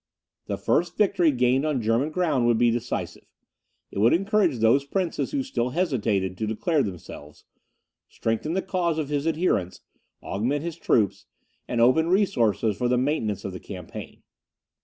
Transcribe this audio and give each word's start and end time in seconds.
The 0.47 0.57
first 0.57 0.97
victory 0.97 1.31
gained 1.31 1.63
on 1.63 1.79
German 1.79 2.09
ground 2.09 2.47
would 2.47 2.57
be 2.57 2.71
decisive. 2.71 3.27
It 3.91 3.99
would 3.99 4.13
encourage 4.13 4.57
those 4.57 4.83
princes 4.83 5.29
who 5.29 5.43
still 5.43 5.69
hesitated 5.69 6.39
to 6.39 6.47
declare 6.47 6.81
themselves, 6.81 7.45
strengthen 8.09 8.53
the 8.53 8.63
cause 8.63 8.97
of 8.97 9.09
his 9.09 9.27
adherents, 9.27 9.81
augment 10.23 10.63
his 10.63 10.77
troops, 10.77 11.27
and 11.67 11.79
open 11.79 12.07
resources 12.07 12.75
for 12.77 12.87
the 12.87 12.97
maintenance 12.97 13.45
of 13.45 13.51
the 13.51 13.59
campaign. 13.59 14.23